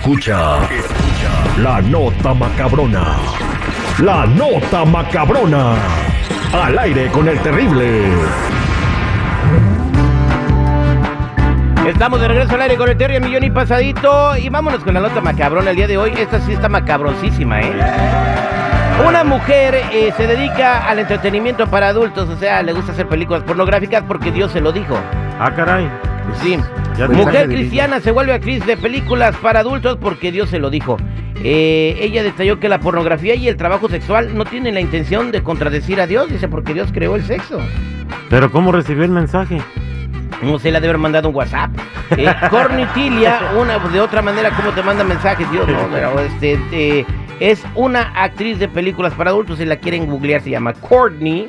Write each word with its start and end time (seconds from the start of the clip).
Escucha, 0.00 0.64
escucha 0.70 1.58
la 1.58 1.82
nota 1.82 2.32
macabrona. 2.32 3.18
La 4.02 4.24
nota 4.24 4.86
macabrona. 4.86 5.74
Al 6.54 6.78
aire 6.78 7.08
con 7.08 7.28
el 7.28 7.38
terrible. 7.40 8.04
Estamos 11.86 12.18
de 12.18 12.28
regreso 12.28 12.54
al 12.54 12.62
aire 12.62 12.78
con 12.78 12.88
el 12.88 12.96
Terry 12.96 13.20
Millón 13.20 13.44
y 13.44 13.50
Pasadito. 13.50 14.38
Y 14.38 14.48
vámonos 14.48 14.82
con 14.82 14.94
la 14.94 15.00
nota 15.00 15.20
macabrona 15.20 15.68
el 15.68 15.76
día 15.76 15.86
de 15.86 15.98
hoy. 15.98 16.14
Esta 16.16 16.40
sí 16.40 16.54
está 16.54 16.70
macabrosísima, 16.70 17.60
¿eh? 17.60 17.72
Una 19.06 19.22
mujer 19.22 19.82
eh, 19.92 20.14
se 20.16 20.26
dedica 20.26 20.88
al 20.88 20.98
entretenimiento 20.98 21.66
para 21.66 21.88
adultos, 21.88 22.26
o 22.30 22.36
sea, 22.38 22.62
le 22.62 22.72
gusta 22.72 22.92
hacer 22.92 23.06
películas 23.06 23.42
pornográficas 23.42 24.02
porque 24.04 24.32
Dios 24.32 24.50
se 24.50 24.62
lo 24.62 24.72
dijo. 24.72 24.98
Ah, 25.38 25.52
caray. 25.54 25.90
Sí. 26.42 26.58
Mujer 27.08 27.48
cristiana 27.48 28.00
se 28.00 28.10
vuelve 28.10 28.32
actriz 28.32 28.64
de 28.66 28.76
películas 28.76 29.36
para 29.36 29.60
adultos 29.60 29.98
porque 30.00 30.32
Dios 30.32 30.50
se 30.50 30.58
lo 30.58 30.70
dijo. 30.70 30.96
Eh, 31.42 31.96
ella 32.00 32.22
detalló 32.22 32.60
que 32.60 32.68
la 32.68 32.80
pornografía 32.80 33.34
y 33.34 33.48
el 33.48 33.56
trabajo 33.56 33.88
sexual 33.88 34.36
no 34.36 34.44
tienen 34.44 34.74
la 34.74 34.80
intención 34.80 35.32
de 35.32 35.42
contradecir 35.42 36.00
a 36.00 36.06
Dios, 36.06 36.28
dice, 36.28 36.48
porque 36.48 36.74
Dios 36.74 36.90
creó 36.92 37.16
el 37.16 37.24
sexo. 37.24 37.58
Pero 38.28 38.50
¿cómo 38.50 38.72
recibió 38.72 39.04
el 39.04 39.10
mensaje? 39.10 39.60
No 40.42 40.58
se 40.58 40.70
le 40.70 40.78
ha 40.78 40.80
de 40.80 40.88
haber 40.88 40.98
mandado 40.98 41.30
un 41.30 41.34
WhatsApp. 41.34 41.70
Eh, 42.16 42.26
Cornitilia, 42.50 43.52
una, 43.58 43.78
de 43.78 44.00
otra 44.00 44.20
manera, 44.20 44.50
¿cómo 44.50 44.70
te 44.70 44.82
manda 44.82 45.04
mensajes? 45.04 45.50
Dios, 45.50 45.66
no, 45.66 45.88
pero 45.90 46.18
este, 46.20 46.58
eh, 46.72 47.06
es 47.40 47.62
una 47.74 48.12
actriz 48.14 48.58
de 48.58 48.68
películas 48.68 49.14
para 49.14 49.30
adultos. 49.30 49.58
Si 49.58 49.64
la 49.64 49.76
quieren 49.76 50.06
googlear, 50.06 50.42
se 50.42 50.50
llama 50.50 50.74
Courtney 50.74 51.46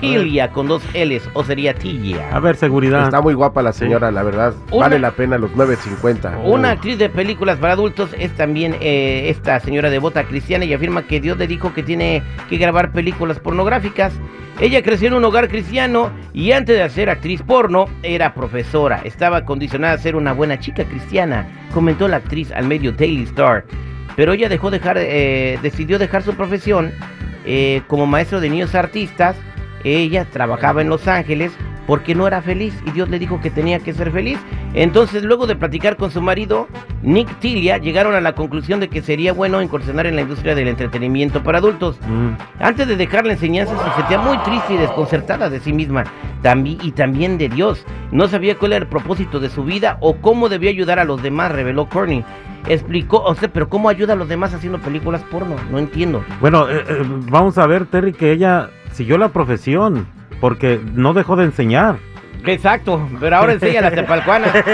Tilia, 0.00 0.50
con 0.52 0.68
dos 0.68 0.82
L's, 0.94 1.28
o 1.34 1.44
sería 1.44 1.74
Tilia. 1.74 2.30
A 2.34 2.40
ver, 2.40 2.56
seguridad. 2.56 3.04
Está 3.04 3.20
muy 3.20 3.34
guapa 3.34 3.60
la 3.60 3.72
señora, 3.72 4.10
la 4.10 4.22
verdad. 4.22 4.54
Una- 4.70 4.82
Vale 4.86 4.98
la 4.98 5.10
pena 5.10 5.36
los 5.36 5.50
9.50. 5.52 6.42
Una 6.44 6.70
actriz 6.70 6.96
de 6.98 7.08
películas 7.10 7.58
para 7.58 7.72
adultos 7.74 8.10
es 8.18 8.30
también 8.36 8.76
eh, 8.80 9.28
esta 9.28 9.58
señora 9.60 9.90
devota 9.90 10.24
cristiana 10.24 10.64
y 10.64 10.72
afirma 10.72 11.02
que 11.02 11.20
Dios 11.20 11.36
le 11.38 11.46
dijo 11.46 11.74
que 11.74 11.82
tiene 11.82 12.22
que 12.48 12.56
grabar 12.56 12.92
películas 12.92 13.40
pornográficas. 13.40 14.12
Ella 14.60 14.82
creció 14.82 15.08
en 15.08 15.14
un 15.14 15.24
hogar 15.24 15.48
cristiano 15.48 16.10
y 16.32 16.52
antes 16.52 16.78
de 16.78 16.88
ser 16.90 17.10
actriz 17.10 17.42
porno 17.42 17.86
era 18.02 18.32
profesora. 18.32 19.00
Estaba 19.04 19.44
condicionada 19.44 19.94
a 19.94 19.98
ser 19.98 20.16
una 20.16 20.32
buena 20.32 20.58
chica 20.60 20.84
cristiana, 20.84 21.46
comentó 21.74 22.08
la 22.08 22.18
actriz 22.18 22.52
al 22.52 22.66
medio 22.66 22.92
Daily 22.92 23.24
Star. 23.24 23.64
Pero 24.16 24.32
ella 24.34 24.48
dejó 24.48 24.70
dejar, 24.70 24.96
eh, 24.98 25.58
decidió 25.62 25.98
dejar 25.98 26.22
su 26.22 26.34
profesión 26.34 26.92
eh, 27.44 27.82
como 27.86 28.06
maestro 28.06 28.40
de 28.40 28.50
niños 28.50 28.74
artistas. 28.74 29.34
Ella 29.84 30.26
trabajaba 30.26 30.82
en 30.82 30.88
Los 30.88 31.08
Ángeles 31.08 31.52
porque 31.86 32.14
no 32.14 32.26
era 32.26 32.40
feliz 32.40 32.74
y 32.86 32.92
Dios 32.92 33.08
le 33.08 33.18
dijo 33.18 33.40
que 33.40 33.50
tenía 33.50 33.80
que 33.80 33.92
ser 33.92 34.12
feliz. 34.12 34.38
Entonces, 34.74 35.24
luego 35.24 35.46
de 35.46 35.56
platicar 35.56 35.96
con 35.96 36.10
su 36.10 36.22
marido, 36.22 36.68
Nick 37.02 37.40
Tilia, 37.40 37.78
llegaron 37.78 38.14
a 38.14 38.20
la 38.20 38.34
conclusión 38.34 38.78
de 38.78 38.88
que 38.88 39.02
sería 39.02 39.32
bueno 39.32 39.60
incursionar 39.60 40.06
en 40.06 40.14
la 40.14 40.22
industria 40.22 40.54
del 40.54 40.68
entretenimiento 40.68 41.42
para 41.42 41.58
adultos. 41.58 41.98
Mm. 42.06 42.62
Antes 42.62 42.86
de 42.86 42.96
dejar 42.96 43.26
la 43.26 43.32
enseñanza 43.32 43.76
se 43.76 43.96
sentía 43.96 44.18
muy 44.18 44.38
triste 44.38 44.74
y 44.74 44.76
desconcertada 44.76 45.50
de 45.50 45.58
sí 45.58 45.72
misma 45.72 46.04
y 46.64 46.92
también 46.92 47.38
de 47.38 47.48
Dios. 47.48 47.84
No 48.12 48.28
sabía 48.28 48.56
cuál 48.56 48.72
era 48.72 48.84
el 48.84 48.88
propósito 48.88 49.40
de 49.40 49.50
su 49.50 49.64
vida 49.64 49.98
o 50.00 50.16
cómo 50.16 50.48
debía 50.48 50.70
ayudar 50.70 50.98
a 50.98 51.04
los 51.04 51.22
demás, 51.22 51.52
reveló 51.52 51.88
Courtney. 51.88 52.24
Explicó, 52.68 53.22
o 53.22 53.34
sea, 53.34 53.48
pero 53.52 53.68
¿cómo 53.68 53.88
ayuda 53.88 54.12
a 54.12 54.16
los 54.16 54.28
demás 54.28 54.52
haciendo 54.52 54.78
películas 54.78 55.22
porno? 55.30 55.56
No 55.70 55.78
entiendo. 55.78 56.22
Bueno, 56.40 56.68
eh, 56.68 56.84
eh, 56.86 57.02
vamos 57.30 57.56
a 57.58 57.66
ver, 57.66 57.86
Terry, 57.86 58.12
que 58.12 58.32
ella 58.32 58.70
siguió 58.92 59.18
la 59.18 59.28
profesión 59.28 60.06
porque 60.40 60.80
no 60.94 61.12
dejó 61.14 61.36
de 61.36 61.44
enseñar. 61.44 61.96
Exacto, 62.46 63.08
pero 63.18 63.36
ahora 63.36 63.52
enseña 63.52 63.82
las 63.82 63.94
tepalcuanas. 63.94 64.50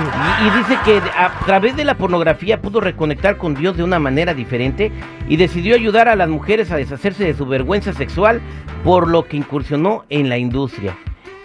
Y, 0.00 0.46
y 0.46 0.50
dice 0.58 0.78
que 0.84 1.02
a 1.18 1.40
través 1.44 1.76
de 1.76 1.82
la 1.82 1.96
pornografía 1.96 2.62
pudo 2.62 2.80
reconectar 2.80 3.36
con 3.36 3.54
Dios 3.54 3.76
de 3.76 3.82
una 3.82 3.98
manera 3.98 4.32
diferente 4.32 4.92
y 5.28 5.36
decidió 5.36 5.74
ayudar 5.74 6.08
a 6.08 6.14
las 6.14 6.28
mujeres 6.28 6.70
a 6.70 6.76
deshacerse 6.76 7.24
de 7.24 7.34
su 7.34 7.46
vergüenza 7.46 7.92
sexual, 7.92 8.40
por 8.84 9.08
lo 9.08 9.24
que 9.24 9.36
incursionó 9.36 10.04
en 10.08 10.28
la 10.28 10.38
industria. 10.38 10.96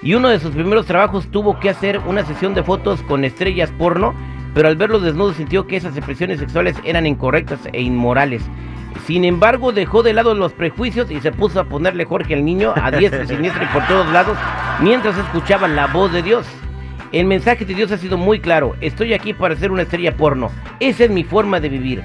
Y 0.04 0.16
uno 0.16 0.28
de 0.28 0.40
sus 0.40 0.52
primeros 0.52 0.86
trabajos 0.86 1.28
tuvo 1.32 1.60
que 1.60 1.70
hacer 1.70 2.00
una 2.06 2.26
sesión 2.26 2.54
de 2.54 2.62
fotos 2.62 3.02
con 3.04 3.24
estrellas 3.24 3.72
porno, 3.78 4.14
pero 4.54 4.68
al 4.68 4.76
verlos 4.76 5.02
desnudos 5.02 5.38
sintió 5.38 5.66
que 5.66 5.78
esas 5.78 5.96
expresiones 5.96 6.40
sexuales 6.40 6.76
eran 6.84 7.08
incorrectas 7.08 7.60
e 7.72 7.82
inmorales. 7.82 8.44
Sin 9.06 9.26
embargo, 9.26 9.72
dejó 9.72 10.04
de 10.04 10.14
lado 10.14 10.34
los 10.34 10.54
prejuicios 10.54 11.12
y 11.12 11.20
se 11.20 11.32
puso 11.32 11.60
a 11.60 11.66
ponerle 11.66 12.06
Jorge 12.06 12.34
al 12.34 12.46
niño 12.46 12.74
a 12.76 12.92
diestra 12.92 13.26
siniestra 13.26 13.64
y 13.64 13.74
por 13.74 13.86
todos 13.88 14.08
lados 14.12 14.38
mientras 14.82 15.18
escuchaba 15.18 15.68
la 15.68 15.88
voz 15.88 16.12
de 16.14 16.24
Dios. 16.24 16.46
El 17.12 17.26
mensaje 17.26 17.66
de 17.66 17.76
Dios 17.76 17.92
ha 17.92 17.98
sido 17.98 18.18
muy 18.18 18.40
claro. 18.40 18.76
Estoy 18.82 19.14
aquí 19.14 19.34
para 19.34 19.56
ser 19.56 19.72
una 19.72 19.84
estrella 19.84 20.18
porno. 20.18 20.50
Esa 20.80 21.04
es 21.04 21.12
mi 21.12 21.24
forma 21.24 21.60
de 21.60 21.70
vivir. 21.70 22.04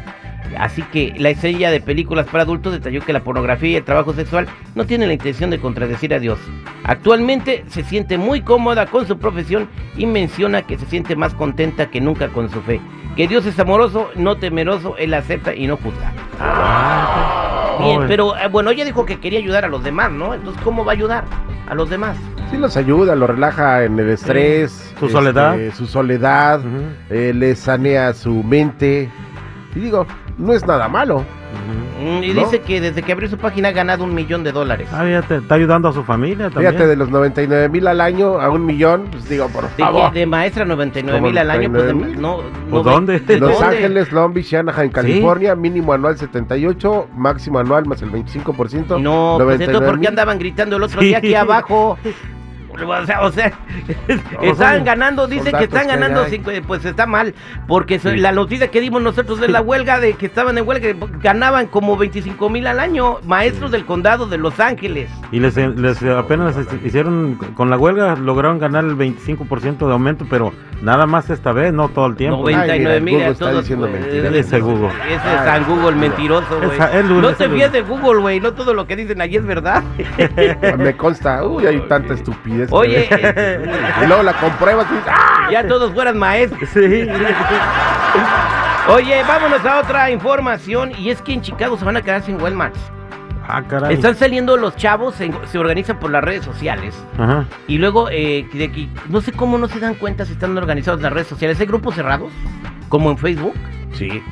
Así 0.59 0.83
que 0.83 1.15
la 1.19 1.31
estrella 1.31 1.71
de 1.71 1.81
películas 1.81 2.27
para 2.27 2.43
adultos 2.43 2.73
detalló 2.73 3.01
que 3.03 3.13
la 3.13 3.23
pornografía 3.25 3.71
y 3.71 3.77
el 3.77 3.85
trabajo 3.85 4.13
sexual 4.15 4.49
no 4.75 4.87
tienen 4.87 5.09
la 5.09 5.15
intención 5.15 5.51
de 5.51 5.59
contradecir 5.59 6.15
a 6.15 6.19
Dios. 6.19 6.39
Actualmente 6.85 7.65
se 7.69 7.85
siente 7.85 8.19
muy 8.19 8.43
cómoda 8.43 8.87
con 8.87 9.07
su 9.07 9.19
profesión 9.19 9.69
y 9.97 10.07
menciona 10.07 10.63
que 10.63 10.79
se 10.79 10.87
siente 10.87 11.17
más 11.17 11.35
contenta 11.35 11.91
que 11.91 12.01
nunca 12.01 12.29
con 12.29 12.51
su 12.51 12.61
fe. 12.63 12.81
Que 13.17 13.29
Dios 13.29 13.47
es 13.47 13.59
amoroso, 13.59 14.11
no 14.15 14.37
temeroso, 14.37 14.97
Él 14.97 15.15
acepta 15.15 15.55
y 15.55 15.67
no 15.67 15.77
juzga. 15.77 16.13
Bien, 16.39 17.95
Joven. 17.97 18.09
pero 18.09 18.37
eh, 18.37 18.49
bueno, 18.49 18.71
ella 18.71 18.85
dijo 18.85 19.05
que 19.07 19.21
quería 19.21 19.39
ayudar 19.39 19.65
a 19.65 19.69
los 19.69 19.83
demás, 19.85 20.11
¿no? 20.11 20.35
Entonces, 20.35 20.61
¿cómo 20.63 20.85
va 20.85 20.93
a 20.93 20.95
ayudar 20.95 21.25
a 21.69 21.75
los 21.75 21.89
demás? 21.91 22.17
Sí 22.51 22.57
los 22.57 22.77
ayuda, 22.77 23.15
lo 23.15 23.27
relaja 23.27 23.85
en 23.85 23.99
el 23.99 24.09
estrés. 24.11 24.95
Su 24.99 25.09
soledad. 25.09 25.57
Su 25.77 25.87
soledad. 25.87 26.61
Ujú, 26.61 26.83
eh, 27.11 27.33
le 27.35 27.55
sanea 27.55 28.13
su 28.15 28.43
mente. 28.43 29.11
Y 29.75 29.81
digo, 29.81 30.07
no 30.39 30.53
es 30.55 30.67
nada 30.67 30.89
malo. 30.89 31.17
ujú. 31.17 31.25
Mm, 31.99 32.23
Y 32.23 32.29
¿No? 32.33 32.41
dice 32.45 32.61
que 32.61 32.81
desde 32.81 33.03
que 33.03 33.13
abrió 33.13 33.29
su 33.29 33.37
página 33.39 33.69
ha 33.69 33.73
ganado 33.73 34.05
un 34.05 34.15
millón 34.15 34.45
de 34.45 34.53
dólares. 34.53 34.89
Ah, 34.93 35.05
ya 35.09 35.23
te- 35.23 35.37
está 35.37 35.57
ayudando 35.57 35.89
a 35.89 35.93
su 35.93 36.05
familia 36.05 36.49
también. 36.51 36.73
Fíjate, 36.73 36.89
de 36.89 36.97
los 36.97 37.11
99 37.11 37.69
mil 37.69 37.87
al 37.87 38.01
año 38.01 38.41
a 38.41 38.49
un 38.51 38.65
millón, 38.65 39.07
pues 39.11 39.29
digo, 39.29 39.49
por 39.49 39.65
De, 39.65 39.69
favor. 39.83 40.13
de 40.13 40.27
maestra 40.27 40.65
99 40.65 41.19
¿Cómo 41.19 41.29
mil 41.31 41.39
al 41.39 41.51
año, 41.51 41.71
pues 41.71 41.85
de, 41.87 41.93
99,000? 41.95 42.23
no, 42.23 42.37
¿Pues 42.71 42.85
no- 42.85 42.91
dónde? 42.93 43.19
¿de 43.21 43.39
Los 43.41 43.59
dónde? 43.59 43.77
Ángeles, 43.77 44.13
Long 44.13 44.33
Beach, 44.33 44.55
Anaheim, 44.55 44.91
California, 44.93 45.55
mínimo 45.57 45.93
anual 45.93 46.17
78, 46.17 47.09
máximo 47.17 47.59
anual 47.59 47.87
más 47.87 48.01
el 48.03 48.11
25%. 48.11 48.99
No, 49.01 49.37
pues 49.43 49.61
entonces, 49.61 49.67
¿por 49.75 49.97
99,000. 49.99 50.01
qué 50.01 50.09
andaban 50.09 50.39
gritando 50.39 50.77
el 50.77 50.83
otro 50.85 51.01
Sí. 51.01 51.07
día 51.09 51.19
aquí 51.19 51.35
abajo? 51.35 51.99
O 52.71 53.07
sea, 53.07 53.23
o 53.23 53.33
sea, 53.33 53.53
están 54.43 54.85
ganando, 54.85 55.27
dicen 55.27 55.57
que 55.57 55.65
están 55.65 55.87
ganando, 55.89 56.25
cinco- 56.27 56.51
pues 56.67 56.85
está 56.85 57.07
mal, 57.07 57.35
porque 57.67 57.99
Sí. 57.99 58.17
la 58.17 58.33
noticia 58.33 58.69
que 58.71 58.81
dimos 58.81 59.03
nosotros 59.03 59.41
de 59.41 59.49
la 59.49 59.61
huelga, 59.63 59.99
de 60.01 60.13
que 60.15 60.27
estaban 60.27 60.59
en 60.59 60.67
huelga, 60.69 60.95
ganaban 61.21 61.67
como 61.67 61.97
25 61.97 62.49
mil 62.51 62.67
al 62.67 62.79
año, 62.81 63.19
maestros 63.25 63.71
del 63.71 63.85
condado 63.87 64.27
de 64.27 64.39
Los 64.39 64.61
Ángeles. 64.61 65.11
Y 65.33 65.41
les, 65.41 65.57
les 65.57 66.03
apenas 66.05 66.57
hicieron, 66.85 67.35
con 67.55 67.71
la 67.71 67.79
huelga 67.79 68.15
lograron 68.17 68.59
ganar 68.59 68.85
el 68.85 68.97
25% 68.97 69.87
de 69.87 69.93
aumento, 69.93 70.27
pero 70.29 70.53
nada 70.83 71.07
más 71.07 71.31
esta 71.31 71.53
vez, 71.53 71.73
no 71.73 71.89
todo 71.89 72.07
el 72.07 72.17
tiempo. 72.17 72.39
99 72.43 73.01
mil 73.01 73.15
pues, 73.25 73.41
mentiras. 73.41 74.35
Ese 74.35 74.61
Google. 74.61 74.89
Ese 75.07 75.15
es 75.17 75.23
San 75.45 75.65
Google 75.65 75.97
mentiroso, 75.97 76.61
güey. 76.63 76.79
No 77.21 77.33
te 77.33 77.49
fíes 77.49 77.73
de 77.73 77.83
Google, 77.83 78.21
güey. 78.21 78.41
No 78.41 78.53
todo 78.53 78.75
lo 78.75 78.87
que 78.87 78.97
dicen 78.97 79.21
allí 79.21 79.37
es 79.37 79.45
verdad. 79.47 79.83
Me 80.79 80.97
consta, 80.97 81.45
uy, 81.45 81.67
hay 81.67 81.81
tanta 81.89 82.15
estupidez. 82.15 82.58
Oye, 82.71 83.09
eh, 83.11 83.71
y 84.03 84.07
luego 84.07 84.23
la 84.23 84.33
compruebas 84.35 84.87
y 84.91 84.95
dices, 84.95 85.13
¡ah! 85.15 85.49
ya 85.51 85.67
todos 85.67 85.93
fueran 85.93 86.19
maestros. 86.19 86.69
Sí. 86.73 87.07
Oye, 88.89 89.23
vámonos 89.27 89.65
a 89.65 89.81
otra 89.81 90.11
información. 90.11 90.93
Y 90.99 91.11
es 91.11 91.21
que 91.21 91.35
en 91.35 91.43
Chicago 91.43 91.77
se 91.77 91.85
van 91.85 91.97
a 91.97 92.03
quedar 92.03 92.23
sin 92.23 92.41
Walmart. 92.41 92.75
Ah, 93.47 93.63
caray. 93.67 93.95
Están 93.95 94.15
saliendo 94.15 94.57
los 94.57 94.77
chavos, 94.77 95.15
se, 95.15 95.31
se 95.47 95.59
organizan 95.59 95.99
por 95.99 96.11
las 96.11 96.23
redes 96.23 96.45
sociales. 96.45 96.95
Ajá. 97.19 97.45
Y 97.67 97.79
luego, 97.79 98.09
eh, 98.11 98.47
de 98.53 98.89
no 99.09 99.21
sé 99.23 99.33
cómo 99.33 99.57
no 99.59 99.69
se 99.69 99.79
dan 99.81 99.95
cuenta 99.95 100.25
si 100.27 100.33
están 100.33 100.57
organizados 100.57 100.99
en 101.01 101.05
las 101.05 101.13
redes 101.13 101.29
sociales. 101.29 101.59
Hay 101.61 101.67
grupos 101.67 101.95
cerrados, 101.95 102.31
como 102.89 103.11
en 103.11 103.17
Facebook. 103.19 103.55
Sí. 103.93 104.23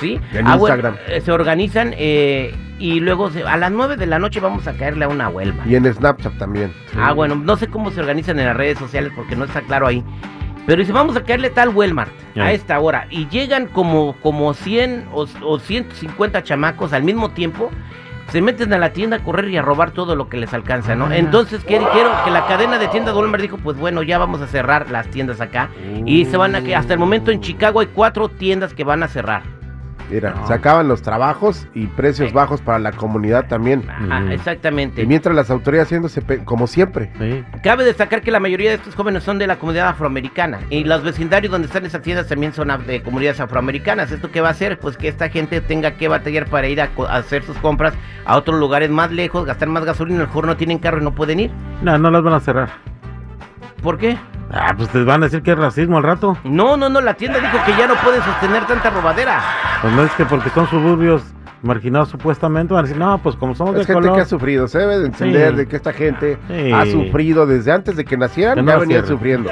¿Sí? 0.00 0.20
En 0.32 0.46
Ah, 0.46 0.54
Instagram. 0.56 0.96
eh, 1.08 1.20
se 1.20 1.32
organizan 1.32 1.92
eh, 1.96 2.54
y 2.78 3.00
luego 3.00 3.30
se- 3.30 3.44
a 3.44 3.56
las 3.56 3.70
9 3.70 3.96
de 3.96 4.06
la 4.06 4.18
noche 4.18 4.40
vamos 4.40 4.66
a 4.66 4.72
caerle 4.74 5.04
a 5.04 5.08
una 5.08 5.28
Huelva. 5.28 5.62
Y 5.66 5.74
en 5.76 5.92
Snapchat 5.92 6.36
también. 6.38 6.72
Ah, 6.98 7.12
bueno, 7.12 7.34
no 7.36 7.56
sé 7.56 7.68
cómo 7.68 7.90
se 7.90 8.00
organizan 8.00 8.38
en 8.40 8.46
las 8.46 8.56
redes 8.56 8.78
sociales 8.78 9.12
porque 9.14 9.36
no 9.36 9.44
está 9.44 9.60
claro 9.62 9.86
ahí. 9.86 10.02
Pero 10.66 10.78
dice, 10.80 10.92
vamos 10.92 11.16
a 11.16 11.24
caerle 11.24 11.50
tal 11.50 11.70
Walmart 11.70 12.10
a 12.36 12.52
esta 12.52 12.78
hora. 12.78 13.06
Y 13.10 13.26
llegan 13.28 13.66
como, 13.66 14.14
como 14.22 14.54
100 14.54 15.06
o, 15.12 15.26
o 15.44 15.58
150 15.58 16.42
chamacos 16.44 16.92
al 16.92 17.02
mismo 17.02 17.30
tiempo. 17.30 17.70
Se 18.28 18.40
meten 18.40 18.72
a 18.72 18.78
la 18.78 18.92
tienda 18.92 19.16
a 19.16 19.24
correr 19.24 19.50
y 19.50 19.56
a 19.56 19.62
robar 19.62 19.90
todo 19.90 20.14
lo 20.14 20.28
que 20.28 20.36
les 20.38 20.54
alcanza, 20.54 20.94
¿no? 20.94 21.06
Ah. 21.06 21.16
Entonces, 21.18 21.64
¿qué 21.64 21.78
dijeron? 21.80 22.12
Que 22.24 22.30
la 22.30 22.46
cadena 22.46 22.78
de 22.78 22.86
tiendas 22.88 23.12
de 23.14 23.20
Walmart 23.20 23.42
dijo, 23.42 23.58
pues 23.58 23.76
bueno, 23.76 24.02
ya 24.04 24.18
vamos 24.18 24.40
a 24.40 24.46
cerrar 24.46 24.88
las 24.90 25.08
tiendas 25.08 25.40
acá. 25.40 25.68
Y 26.06 26.24
se 26.26 26.36
van 26.36 26.54
a 26.54 26.62
que 26.62 26.76
hasta 26.76 26.92
el 26.94 27.00
momento 27.00 27.32
en 27.32 27.40
Chicago 27.40 27.80
hay 27.80 27.88
cuatro 27.88 28.28
tiendas 28.28 28.72
que 28.72 28.84
van 28.84 29.02
a 29.02 29.08
cerrar. 29.08 29.42
Mira, 30.10 30.30
No. 30.34 30.46
se 30.46 30.52
acaban 30.54 30.88
los 30.88 31.00
trabajos 31.02 31.66
y 31.74 31.86
precios 31.86 32.32
bajos 32.32 32.60
para 32.60 32.78
la 32.78 32.92
comunidad 32.92 33.46
también. 33.48 33.84
Ajá, 33.88 34.22
Ujú. 34.24 34.32
exactamente. 34.32 35.02
Y 35.02 35.06
mientras 35.06 35.34
las 35.34 35.50
autoridades 35.50 35.88
haciéndose 35.88 36.22
como 36.44 36.66
siempre. 36.66 37.10
Sí. 37.18 37.42
Cabe 37.62 37.84
destacar 37.84 38.20
que 38.22 38.30
la 38.30 38.40
mayoría 38.40 38.70
de 38.70 38.76
estos 38.76 38.94
jóvenes 38.94 39.22
son 39.22 39.38
de 39.38 39.46
la 39.46 39.56
comunidad 39.56 39.88
afroamericana 39.88 40.60
y 40.70 40.84
los 40.84 41.02
vecindarios 41.02 41.50
donde 41.50 41.66
están 41.66 41.86
esas 41.86 42.02
tiendas 42.02 42.26
también 42.28 42.52
son 42.52 42.68
de 42.86 43.02
comunidades 43.02 43.40
afroamericanas. 43.40 44.10
¿Esto 44.12 44.30
qué 44.30 44.40
va 44.40 44.48
a 44.48 44.52
hacer? 44.52 44.78
Pues 44.78 44.96
que 44.96 45.08
esta 45.08 45.28
gente 45.28 45.60
tenga 45.60 45.92
que 45.92 46.08
batallar 46.08 46.46
para 46.46 46.68
ir 46.68 46.80
a, 46.80 46.88
co- 46.88 47.06
a 47.06 47.16
hacer 47.16 47.42
sus 47.42 47.56
compras 47.58 47.94
a 48.24 48.36
otros 48.36 48.58
lugares 48.60 48.90
más 48.90 49.10
lejos, 49.10 49.44
gastar 49.46 49.68
más 49.68 49.84
gasolina, 49.84 50.18
a 50.18 50.22
lo 50.22 50.26
mejor 50.28 50.46
no 50.46 50.56
tienen 50.56 50.78
carro 50.78 51.00
y 51.00 51.04
no 51.04 51.14
pueden 51.14 51.40
ir. 51.40 51.50
No, 51.82 51.96
no 51.98 52.10
las 52.10 52.22
van 52.22 52.34
a 52.34 52.40
cerrar. 52.40 52.68
¿Por 53.82 53.98
qué? 53.98 54.16
Ah, 54.52 54.74
pues 54.76 54.88
te 54.90 55.02
van 55.02 55.22
a 55.22 55.26
decir 55.26 55.42
que 55.42 55.52
es 55.52 55.58
racismo 55.58 55.96
al 55.96 56.02
rato. 56.02 56.36
No, 56.44 56.76
no, 56.76 56.88
no, 56.88 57.00
la 57.00 57.14
tienda 57.14 57.38
dijo 57.40 57.56
que 57.64 57.72
ya 57.76 57.86
no 57.86 57.94
pueden 57.96 58.22
sostener 58.22 58.66
tanta 58.66 58.90
robadera. 58.90 59.40
Pues 59.80 59.92
no 59.94 60.02
es 60.02 60.12
que 60.12 60.24
porque 60.26 60.50
son 60.50 60.68
suburbios 60.68 61.22
marginados 61.62 62.08
supuestamente, 62.10 62.74
van 62.74 62.84
a 62.84 62.88
decir, 62.88 62.98
no, 63.00 63.18
pues 63.22 63.36
como 63.36 63.54
somos 63.54 63.74
de 63.74 63.82
Es 63.82 63.86
gente 63.86 64.02
color. 64.02 64.16
que 64.16 64.22
ha 64.22 64.24
sufrido, 64.26 64.68
se 64.68 64.78
debe 64.80 64.98
de 64.98 65.06
entender 65.06 65.50
Sí. 65.52 65.56
de 65.56 65.68
que 65.68 65.76
esta 65.76 65.92
gente 65.92 66.38
Sí. 66.48 66.72
ha 66.72 66.84
sufrido 66.86 67.46
desde 67.46 67.72
antes 67.72 67.96
de 67.96 68.04
que 68.04 68.16
nacieran, 68.16 68.56
Que 68.56 68.62
no 68.62 68.72
ya 68.72 68.78
venían 68.78 69.00
cierren. 69.04 69.16
sufriendo. 69.18 69.50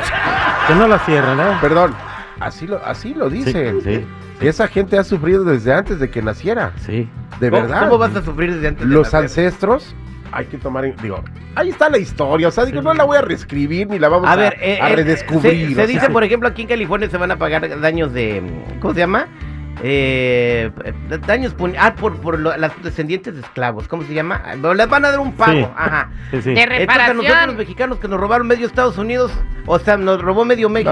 Que 0.66 0.74
no 0.74 0.88
la 0.88 0.98
cierren, 0.98 1.38
¿eh? 1.40 1.56
Perdón, 1.60 1.94
así 2.40 2.66
lo, 2.66 2.84
así 2.84 3.14
lo 3.14 3.30
dicen. 3.30 3.80
Sí, 3.82 4.04
Que 4.40 4.48
esa 4.48 4.66
gente 4.68 4.98
ha 4.98 5.04
sufrido 5.04 5.44
desde 5.44 5.72
antes 5.72 5.98
de 6.00 6.10
que 6.10 6.20
naciera. 6.22 6.72
sí. 6.76 7.08
De 7.38 7.48
¿Cómo- 7.50 7.62
verdad. 7.62 7.84
¿Cómo 7.84 7.96
vas 7.98 8.14
a 8.16 8.22
sufrir 8.22 8.52
desde 8.54 8.68
antes 8.68 8.86
de 8.86 8.92
Los 8.94 9.06
nacer? 9.06 9.20
ancestros, 9.22 9.94
hay 10.32 10.46
que 10.46 10.58
tomar, 10.58 10.84
en- 10.84 10.96
digo, 11.02 11.22
ahí 11.54 11.70
está 11.70 11.88
la 11.88 11.98
historia, 11.98 12.48
o 12.48 12.50
sea, 12.50 12.64
digo, 12.64 12.82
no 12.82 12.94
la 12.94 13.04
voy 13.04 13.16
a 13.18 13.22
reescribir 13.22 13.88
ni 13.88 13.98
la 13.98 14.08
vamos 14.08 14.28
a, 14.28 14.32
A 14.32 14.36
ver, 14.36 14.56
eh, 14.60 14.78
a 14.80 14.90
eh, 14.90 14.96
redescubrir. 14.96 15.68
se, 15.70 15.74
sea, 15.74 15.86
dice, 15.86 16.10
por 16.10 16.24
ejemplo, 16.24 16.48
aquí 16.48 16.62
en 16.62 16.68
California 16.68 17.08
se 17.10 17.16
van 17.18 17.30
a 17.30 17.36
pagar 17.36 17.80
daños 17.80 18.12
de. 18.12 18.42
¿Cómo 18.80 18.94
se 18.94 19.00
llama? 19.00 19.26
Eh, 19.82 20.70
daños 21.26 21.54
ah, 21.78 21.94
por, 21.94 22.16
por 22.20 22.38
lo- 22.38 22.54
las 22.56 22.70
descendientes 22.82 23.34
de 23.34 23.40
esclavos. 23.40 23.88
¿Cómo 23.88 24.02
se 24.02 24.12
llama? 24.12 24.42
Les 24.76 24.88
van 24.88 25.04
a 25.06 25.10
dar 25.10 25.20
un 25.20 25.32
pago. 25.32 25.52
Sí. 25.52 25.66
Ajá. 25.74 26.10
Sí, 26.30 26.42
sí. 26.42 26.50
De 26.52 26.60
Entonces, 26.62 26.88
a 26.88 26.92
nosotros 26.98 27.16
los 27.16 27.24
reparación. 27.24 27.56
mexicanos 27.56 27.98
que 27.98 28.08
nos 28.08 28.20
robaron 28.20 28.46
medio 28.46 28.66
Estados 28.66 28.98
Unidos, 28.98 29.32
o 29.66 29.78
sea, 29.78 29.96
nos 29.96 30.20
robó 30.20 30.44
medio 30.44 30.68
México. 30.68 30.90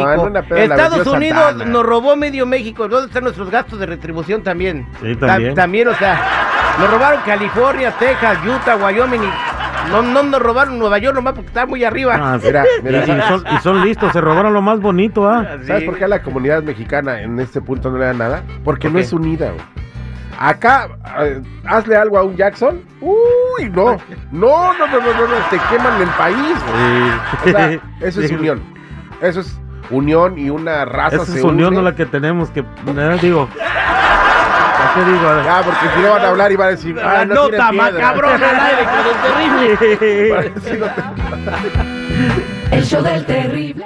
Estados 0.56 1.06
Unidos 1.06 1.38
Santana. 1.50 1.70
nos 1.70 1.84
robó 1.84 2.16
medio 2.16 2.46
México. 2.46 2.88
¿Dónde 2.88 3.08
están 3.08 3.24
nuestros 3.24 3.50
gastos 3.50 3.78
de 3.78 3.86
retribución 3.86 4.42
también? 4.42 4.86
Sí, 5.02 5.14
Ta- 5.16 5.26
también. 5.26 5.54
también, 5.54 5.88
o 5.88 5.94
sea, 5.94 6.47
nos 6.78 6.90
robaron 6.90 7.20
California, 7.24 7.90
Texas, 7.98 8.38
Utah, 8.46 8.76
Wyoming. 8.76 9.22
y 9.22 9.90
no, 9.90 10.02
no 10.02 10.22
nos 10.22 10.40
robaron 10.42 10.78
Nueva 10.78 10.98
York 10.98 11.14
nomás 11.14 11.32
porque 11.34 11.48
está 11.48 11.66
muy 11.66 11.82
arriba. 11.84 12.14
Ah, 12.20 12.38
sí. 12.40 12.46
Mira, 12.48 12.64
Y, 12.78 12.82
mira, 12.84 13.04
y 13.06 13.28
son, 13.28 13.44
y 13.54 13.58
son 13.60 13.80
listos, 13.84 14.12
se 14.12 14.20
robaron 14.20 14.52
lo 14.52 14.60
más 14.62 14.80
bonito, 14.80 15.28
¿ah? 15.28 15.44
¿sabes 15.66 15.80
Sí. 15.80 15.86
por 15.86 15.96
qué 15.98 16.04
a 16.04 16.08
la 16.08 16.22
comunidad 16.22 16.62
mexicana 16.62 17.20
en 17.22 17.38
este 17.40 17.60
punto 17.60 17.90
no 17.90 17.98
le 17.98 18.06
da 18.06 18.12
nada? 18.14 18.42
Porque 18.64 18.88
¿Por 18.88 18.94
no 18.94 18.98
es 19.00 19.12
unida, 19.12 19.46
güey. 19.50 19.64
Acá, 20.40 20.88
eh, 21.20 21.42
hazle 21.66 21.96
algo 21.96 22.16
a 22.16 22.22
un 22.22 22.36
Jackson. 22.36 22.80
Uy, 23.00 23.68
no. 23.70 23.96
No, 24.30 24.72
no, 24.72 24.86
no, 24.86 25.00
no, 25.00 25.12
no, 25.14 25.26
no, 25.26 25.34
te 25.50 25.58
queman 25.68 26.00
el 26.00 26.08
país, 26.10 26.56
güey. 26.70 27.54
O 27.54 27.58
sea, 27.58 27.70
eso 28.06 28.20
es 28.20 28.28
Sí. 28.28 28.34
unión. 28.36 28.62
Eso 29.20 29.40
es 29.40 29.58
unión 29.90 30.38
y 30.38 30.48
una 30.50 30.84
raza 30.84 31.16
Esa 31.16 31.24
se 31.24 31.38
es 31.38 31.44
unión 31.44 31.68
une. 31.70 31.76
no 31.78 31.82
la 31.82 31.96
que 31.96 32.06
tenemos, 32.06 32.50
que 32.50 32.60
eh, 32.60 33.18
digo. 33.20 33.48
¿Para 34.98 35.04
qué 35.06 35.12
digo? 35.12 35.42
Ya, 35.44 35.62
porque 35.64 35.86
si 35.94 36.00
no 36.02 36.10
van 36.10 36.22
a 36.24 36.28
hablar 36.28 36.52
y 36.52 36.56
van 36.56 36.66
a 36.68 36.70
decir, 36.72 36.96
ah, 37.00 37.12
La 37.18 37.24
no 37.24 37.34
nota 37.34 37.72
macabrona 37.72 38.48
al 38.50 38.60
aire 38.60 38.84
con 38.84 38.98
el 39.06 39.78
terrible. 39.78 40.50
Te- 42.70 42.76
El 42.76 42.84
show 42.84 43.02
del 43.02 43.24
terrible. 43.24 43.84